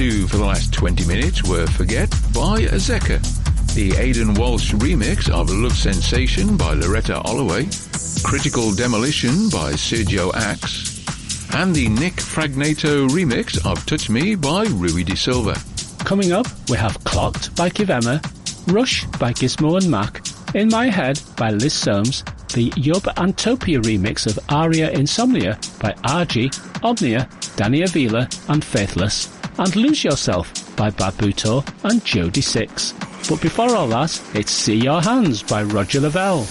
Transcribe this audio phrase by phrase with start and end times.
[0.00, 3.20] for the last 20 minutes were Forget by Azeka,
[3.74, 7.68] the Aidan Walsh remix of Love Sensation by Loleatta Holloway,
[8.22, 11.04] Critical Demolition by Sergio Axe,
[11.54, 15.54] and the Nick Fragnato remix of Touch Me by Rui de Silva.
[15.98, 18.24] Coming up, we have Clocked by Kivema,
[18.72, 20.22] Rush by Gizmo and Mac,
[20.54, 26.82] In My Head by Liz Soames, the Yub Antopia remix of Aria Insomnia by RG,
[26.82, 32.94] Omnia, Danny Avila and Faithless, and Lose Yourself by Bad Butor and Jody Six.
[33.28, 36.46] But before all that, it's See Your Hands by Roger Lavelle.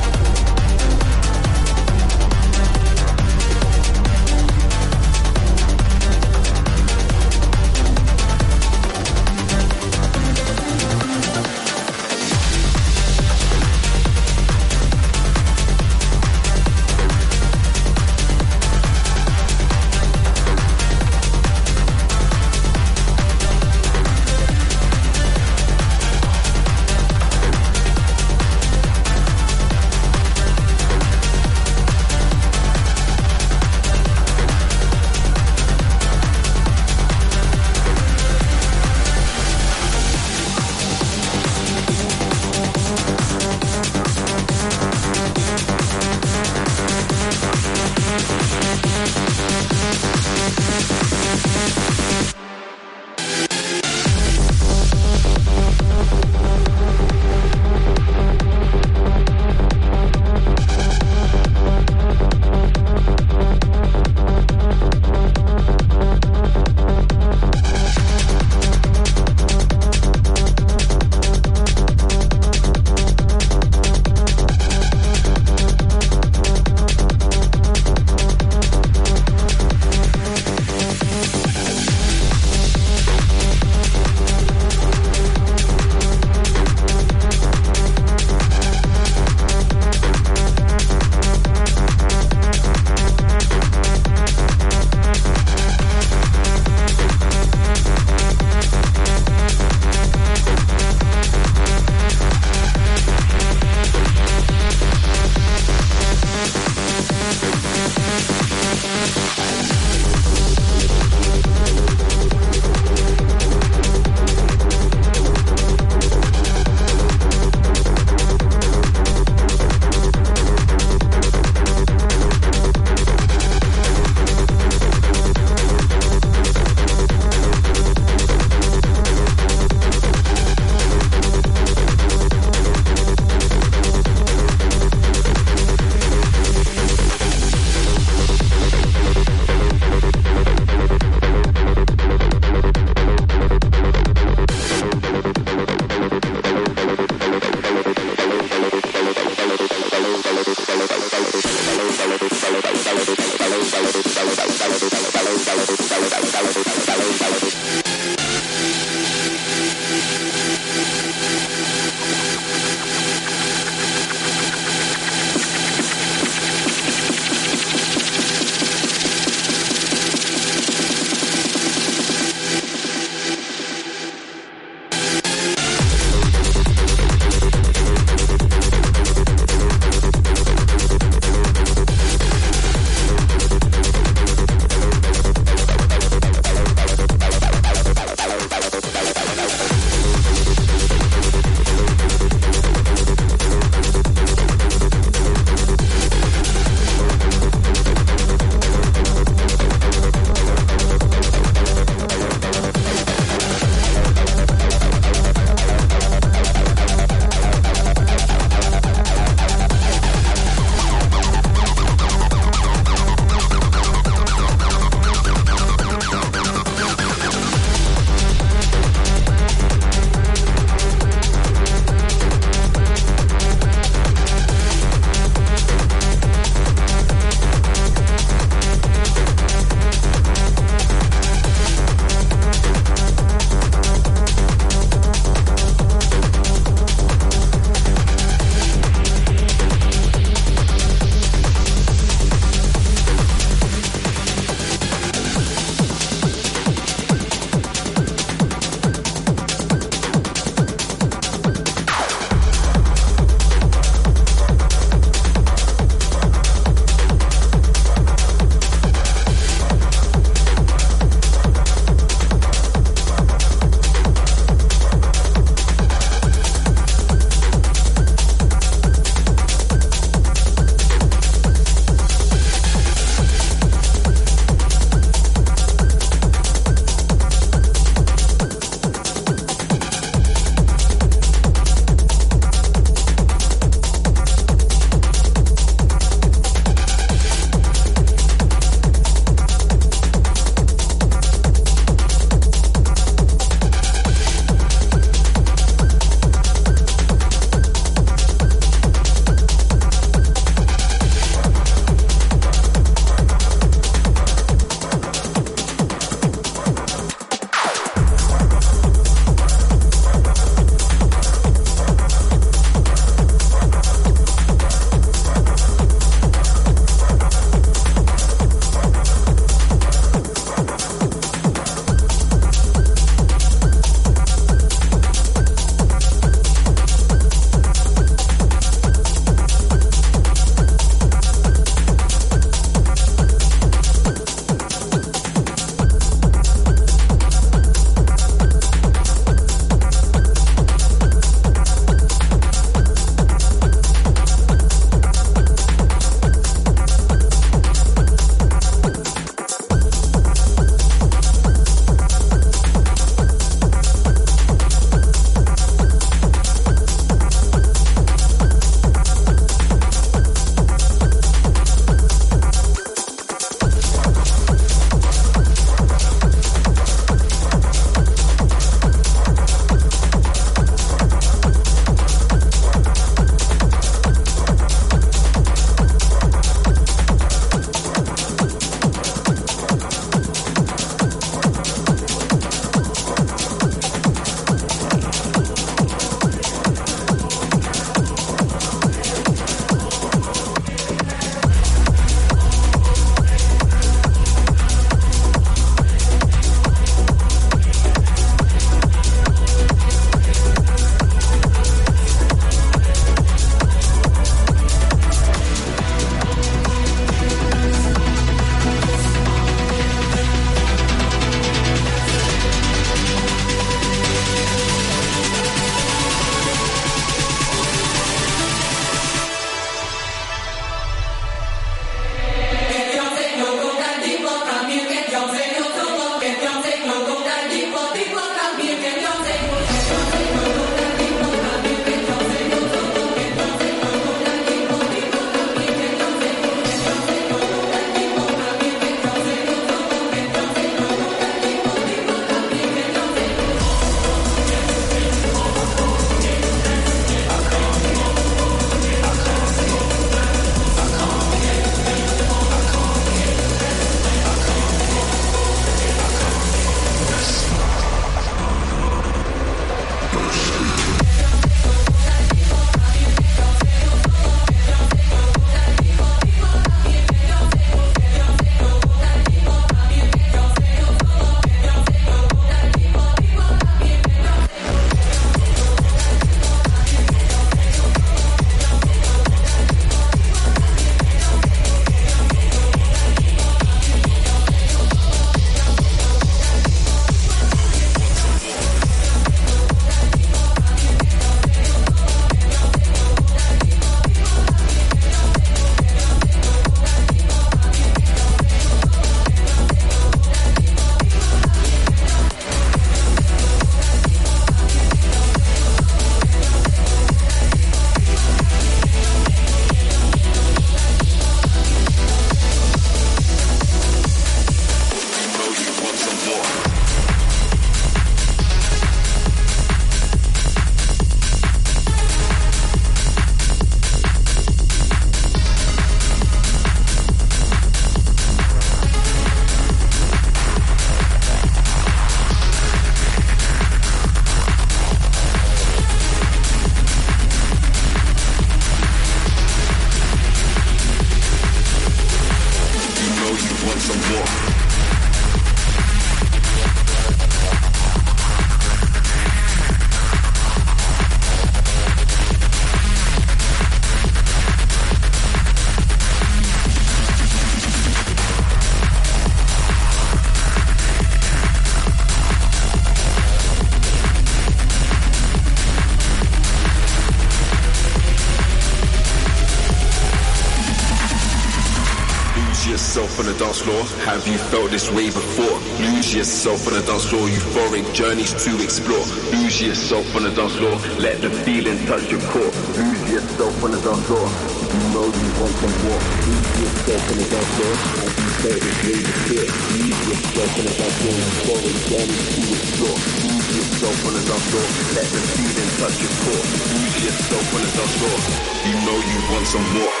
[572.71, 573.83] Yourself on the dance floor.
[574.07, 575.59] Have you felt this way before?
[575.83, 577.27] Lose yourself on the dance floor.
[577.27, 579.03] Euphoric journeys to explore.
[579.35, 580.79] Lose yourself on the dance floor.
[580.95, 582.47] Let the feeling touch your core.
[582.79, 584.23] Lose yourself on the dance floor.
[584.23, 585.99] You know you want some more.
[586.23, 587.75] Lose yourself on the dance floor.
[587.75, 589.47] Have you felt this way before?
[589.75, 591.17] Lose yourself on the dance floor.
[591.27, 592.97] Euphoric journeys to explore.
[593.19, 594.67] Lose yourself on the dance floor.
[594.95, 596.45] Let the feeling touch your core.
[596.71, 598.17] Lose yourself on the dance floor.
[598.63, 600.00] You know you want some more.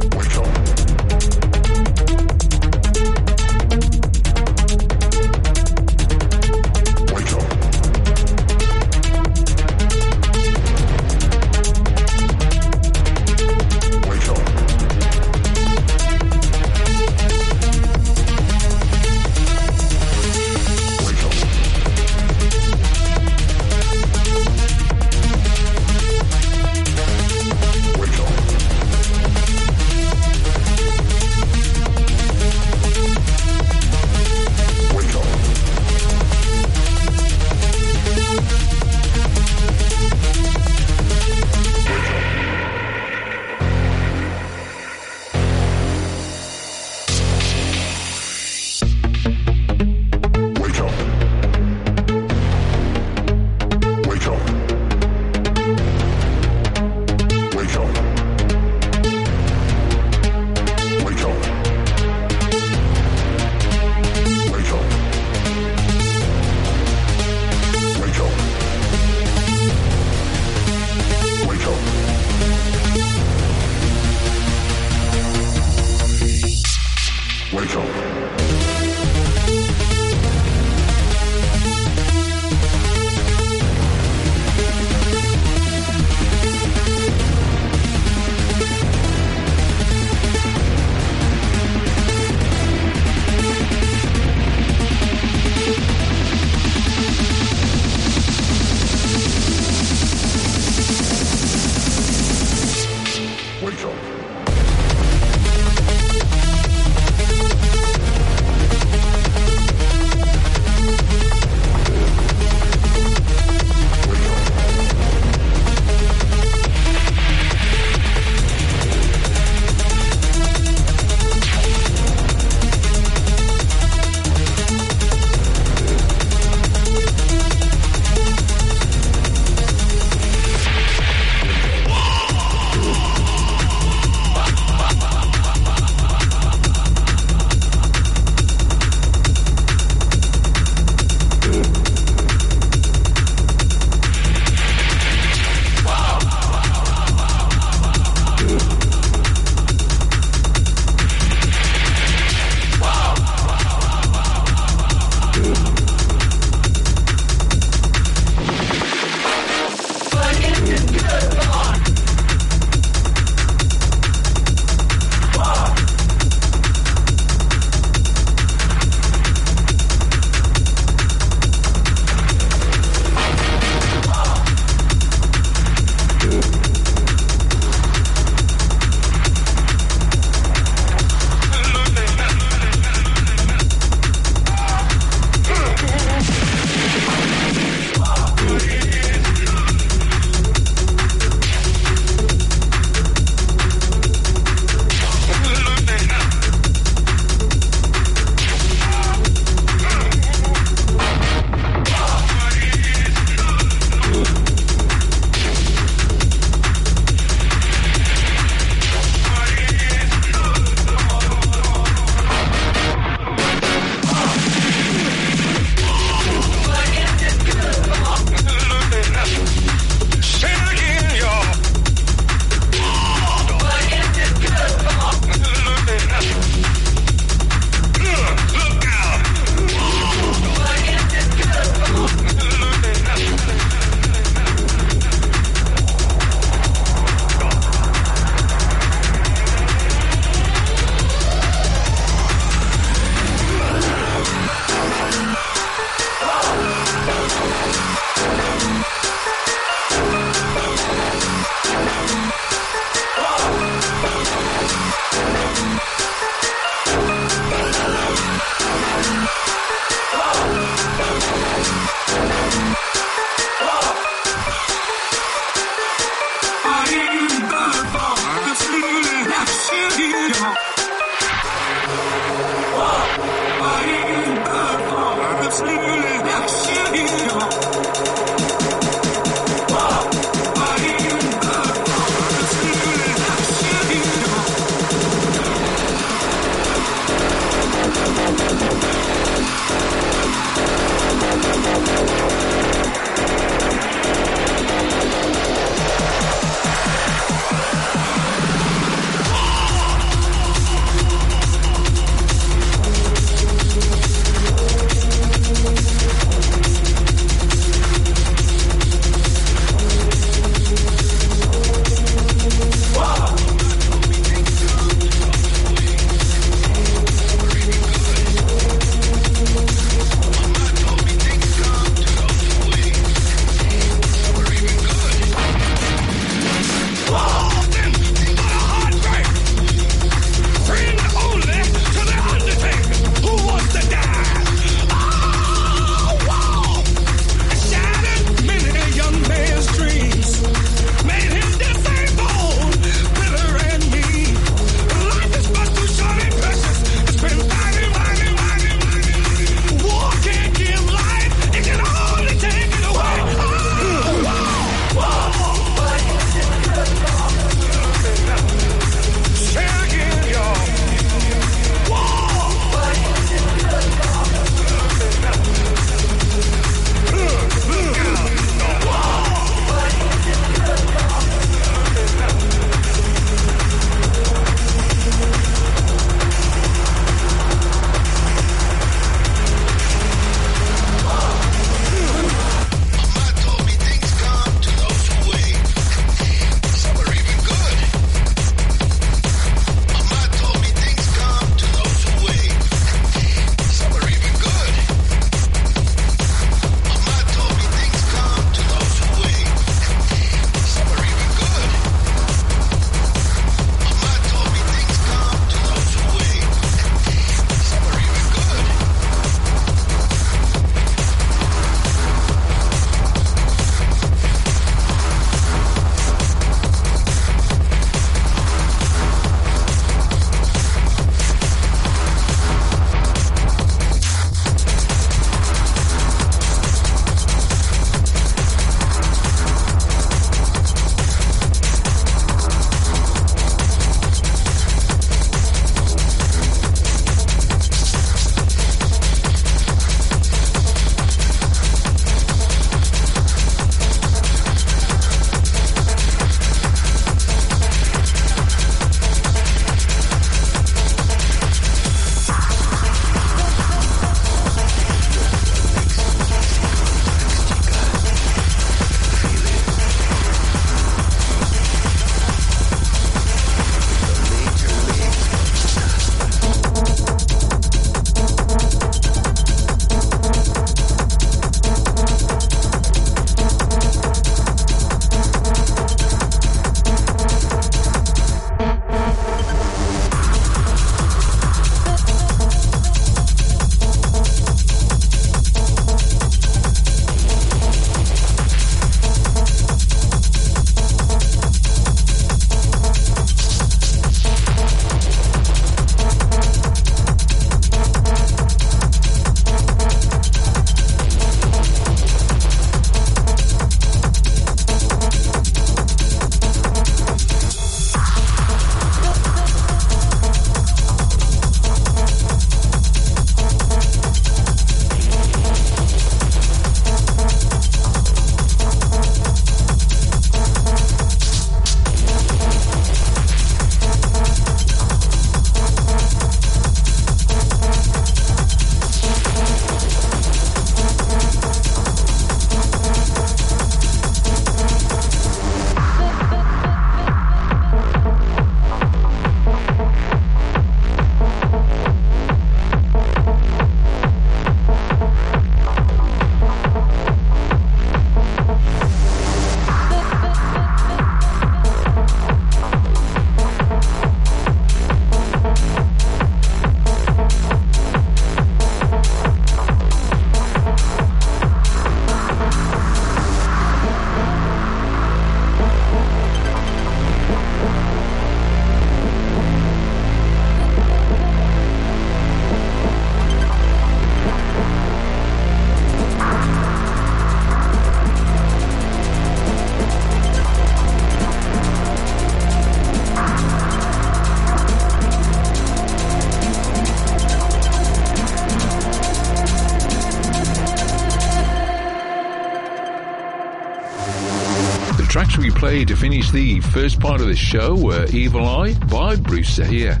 [596.18, 600.00] Finish the first part of the show were Evil Eye by Bruce Zahir,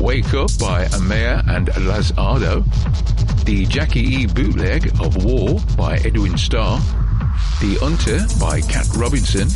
[0.00, 2.64] Wake Up by Amaya and Lazardo,
[3.44, 6.78] the Jackie E bootleg of War by Edwin Starr,
[7.60, 9.48] The Hunter by Cat Robinson,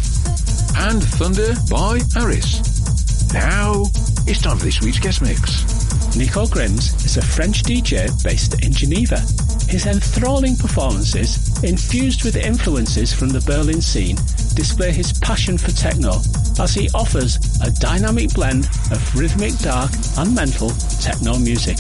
[0.77, 3.33] and Thunder by Aris.
[3.33, 3.85] Now,
[4.27, 5.79] it's time for this week's guest mix.
[6.17, 9.21] Nicole Grims is a French DJ based in Geneva.
[9.69, 14.17] His enthralling performances, infused with influences from the Berlin scene,
[14.59, 16.15] display his passion for techno
[16.59, 19.89] as he offers a dynamic blend of rhythmic dark
[20.19, 21.79] and mental techno music.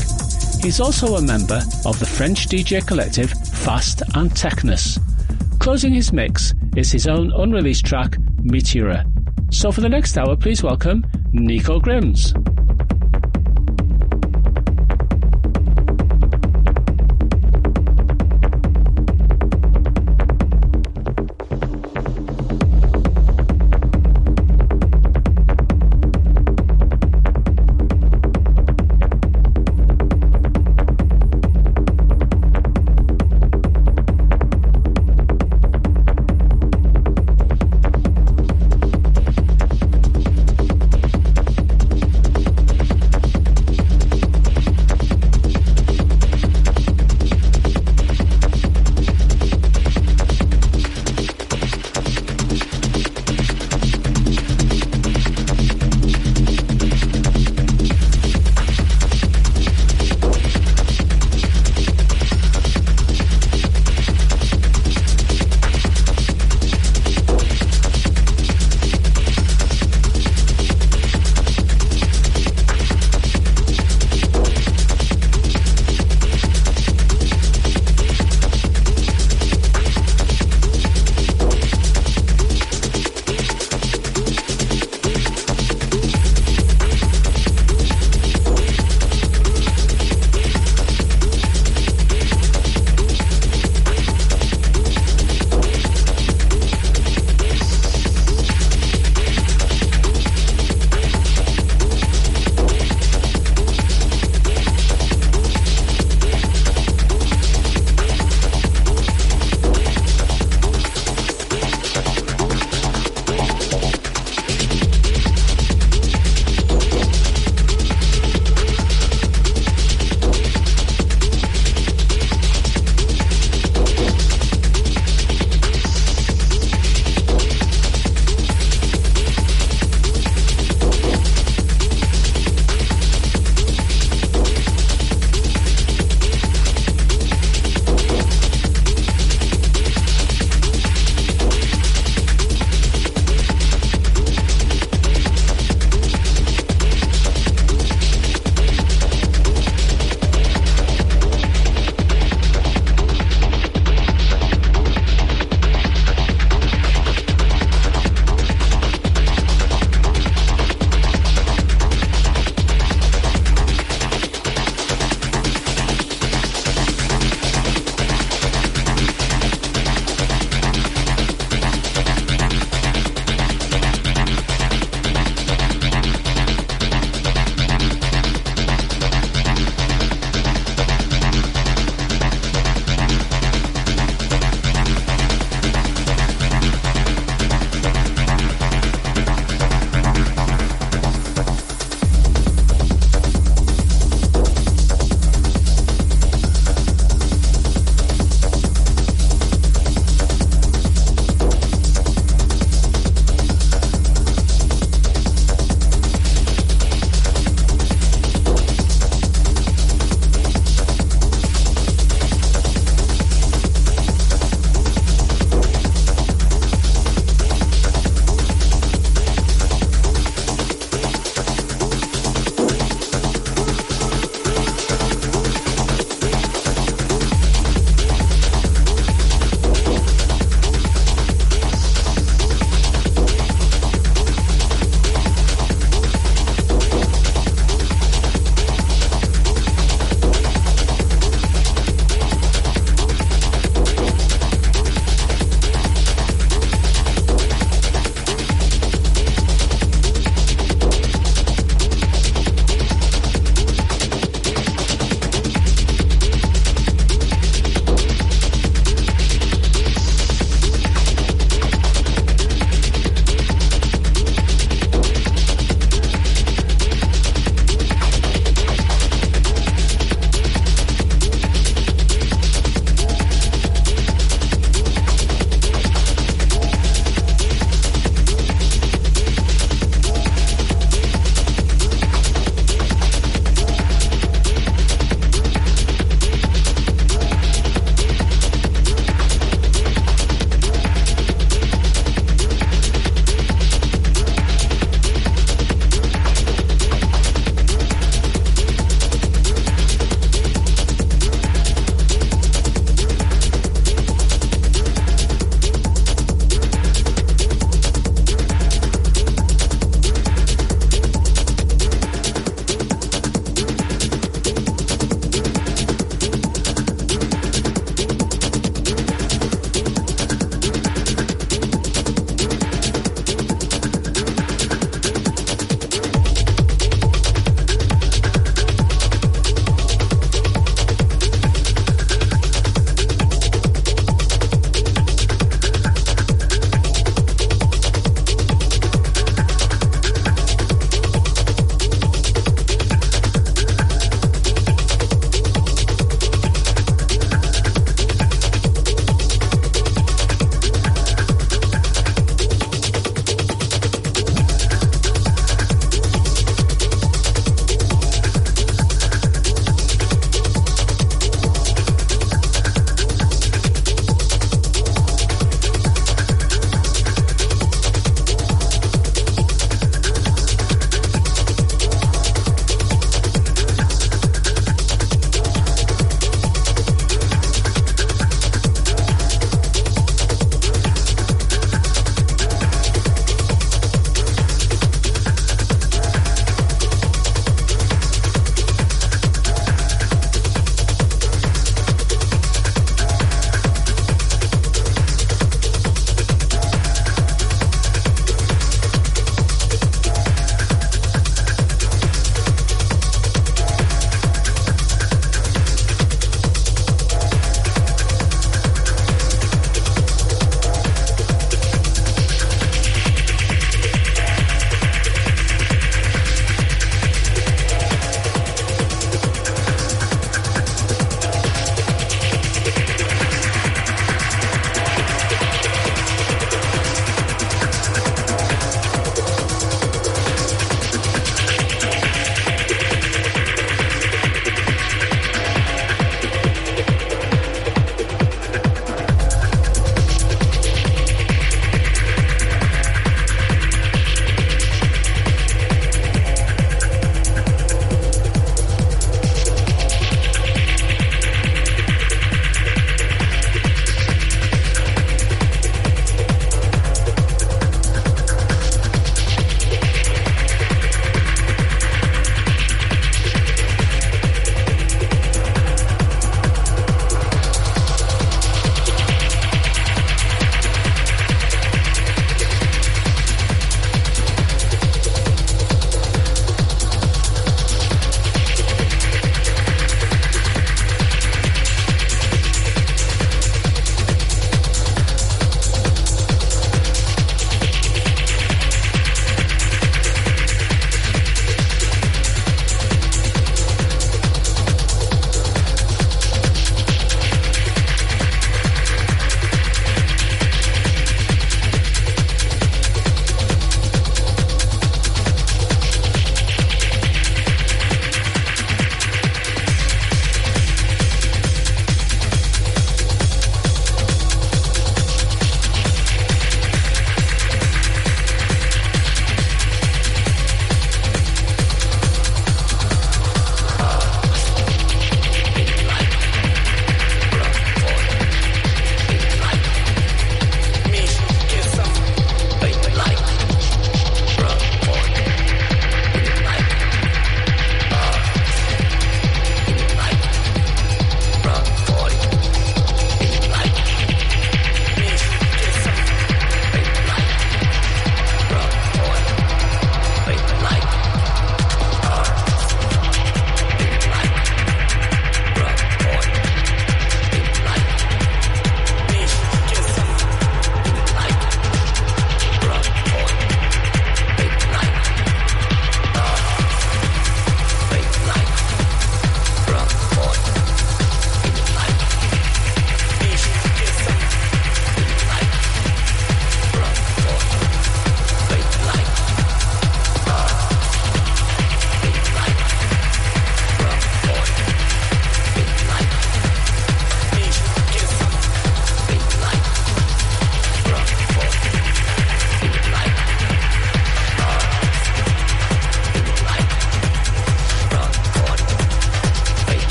[0.62, 5.00] He's also a member of the French DJ collective Fast and Technus.
[5.58, 8.12] Closing his mix is his own unreleased track,
[8.44, 9.04] Meteora.
[9.52, 12.47] So for the next hour, please welcome Nico Grims.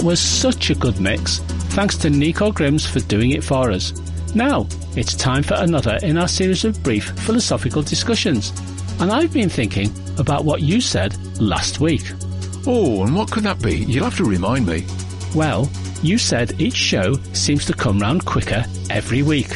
[0.00, 1.40] That was such a good mix.
[1.76, 3.92] Thanks to Nico Grims for doing it for us.
[4.34, 4.66] Now,
[4.96, 8.50] it's time for another in our series of brief philosophical discussions.
[8.98, 12.00] And I've been thinking about what you said last week.
[12.66, 13.76] Oh, and what could that be?
[13.76, 14.86] You'll have to remind me.
[15.34, 15.70] Well,
[16.02, 19.50] you said each show seems to come round quicker every week.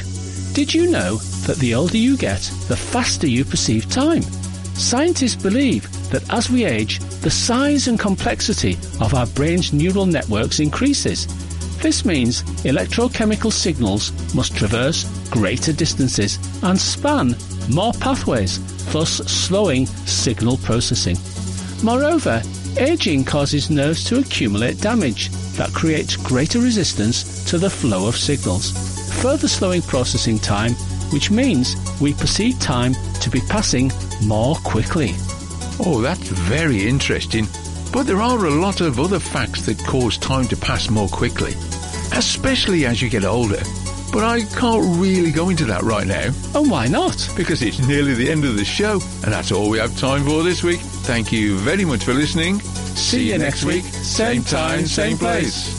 [0.53, 1.17] Did you know
[1.47, 4.21] that the older you get, the faster you perceive time?
[4.75, 10.61] Scientists believe that as we age, the size and complexity of our brain's neural networks
[10.61, 11.27] increases.
[11.79, 17.35] This means electrochemical signals must traverse greater distances and span
[17.73, 18.61] more pathways,
[18.93, 21.17] thus slowing signal processing.
[21.83, 22.43] Moreover,
[22.79, 28.73] aging causes nerves to accumulate damage that creates greater resistance to the flow of signals,
[29.23, 30.73] further slowing processing time,
[31.11, 32.93] which means we perceive time
[33.23, 33.91] to be passing
[34.25, 35.15] more quickly.
[35.81, 37.47] Oh, that's very interesting.
[37.93, 41.53] But there are a lot of other facts that cause time to pass more quickly,
[42.13, 43.63] especially as you get older.
[44.13, 46.31] But I can't really go into that right now.
[46.55, 47.29] And why not?
[47.37, 50.43] Because it's nearly the end of the show, and that's all we have time for
[50.43, 50.81] this week.
[50.81, 52.61] Thank you very much for listening.
[52.61, 55.74] See you next week, same time, same place.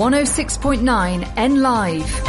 [0.00, 2.19] 106.9 N Live.